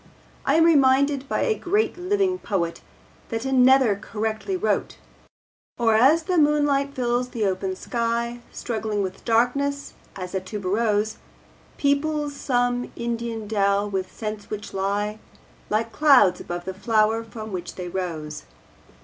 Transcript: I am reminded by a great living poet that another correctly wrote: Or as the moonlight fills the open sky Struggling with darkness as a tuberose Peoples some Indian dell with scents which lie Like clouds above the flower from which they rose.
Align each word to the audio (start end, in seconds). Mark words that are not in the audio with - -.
I 0.47 0.55
am 0.55 0.63
reminded 0.63 1.29
by 1.29 1.41
a 1.41 1.53
great 1.53 1.95
living 1.95 2.39
poet 2.39 2.81
that 3.29 3.45
another 3.45 3.95
correctly 3.95 4.57
wrote: 4.57 4.97
Or 5.77 5.93
as 5.93 6.23
the 6.23 6.39
moonlight 6.39 6.95
fills 6.95 7.29
the 7.29 7.45
open 7.45 7.75
sky 7.75 8.39
Struggling 8.51 9.03
with 9.03 9.23
darkness 9.25 9.93
as 10.15 10.33
a 10.33 10.39
tuberose 10.41 11.17
Peoples 11.77 12.35
some 12.35 12.91
Indian 12.95 13.45
dell 13.47 13.87
with 13.87 14.11
scents 14.11 14.49
which 14.49 14.73
lie 14.73 15.19
Like 15.69 15.91
clouds 15.91 16.39
above 16.39 16.65
the 16.65 16.73
flower 16.73 17.23
from 17.23 17.51
which 17.51 17.75
they 17.75 17.87
rose. 17.87 18.45